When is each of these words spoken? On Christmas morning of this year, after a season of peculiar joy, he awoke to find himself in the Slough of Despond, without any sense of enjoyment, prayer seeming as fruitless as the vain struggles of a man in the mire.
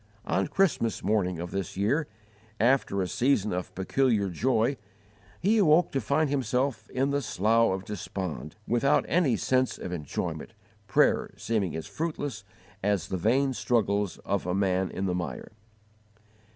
On 0.25 0.47
Christmas 0.47 1.03
morning 1.03 1.37
of 1.37 1.51
this 1.51 1.77
year, 1.77 2.07
after 2.59 3.03
a 3.03 3.07
season 3.07 3.53
of 3.53 3.75
peculiar 3.75 4.29
joy, 4.31 4.77
he 5.39 5.59
awoke 5.59 5.91
to 5.91 6.01
find 6.01 6.27
himself 6.31 6.89
in 6.89 7.11
the 7.11 7.21
Slough 7.21 7.71
of 7.71 7.85
Despond, 7.85 8.55
without 8.67 9.05
any 9.07 9.35
sense 9.37 9.77
of 9.77 9.91
enjoyment, 9.91 10.53
prayer 10.87 11.31
seeming 11.37 11.75
as 11.75 11.85
fruitless 11.85 12.43
as 12.81 13.09
the 13.09 13.17
vain 13.17 13.53
struggles 13.53 14.17
of 14.25 14.47
a 14.47 14.55
man 14.55 14.89
in 14.89 15.05
the 15.05 15.13
mire. 15.13 15.51